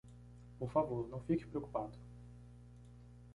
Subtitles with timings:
[0.57, 1.95] Por favor, não fique preocupado.